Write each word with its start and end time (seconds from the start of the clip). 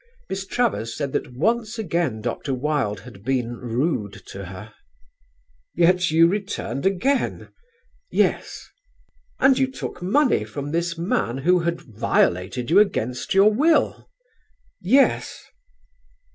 Miss 0.29 0.47
Travers 0.47 0.97
said 0.97 1.13
that 1.13 1.31
once 1.31 1.77
again 1.77 2.21
Dr. 2.21 2.55
Wilde 2.55 3.01
had 3.01 3.23
been 3.23 3.53
rude 3.57 4.23
to 4.29 4.45
her. 4.45 4.73
"Yet 5.75 6.09
you 6.09 6.25
returned 6.27 6.87
again?" 6.87 7.49
"Yes." 8.09 8.67
"And 9.39 9.59
you 9.59 9.67
took 9.71 10.01
money 10.01 10.43
from 10.43 10.71
this 10.71 10.97
man 10.97 11.37
who 11.37 11.59
had 11.59 11.81
violated 11.81 12.71
you 12.71 12.79
against 12.79 13.35
your 13.35 13.53
will?" 13.53 14.09
"Yes." 14.81 15.43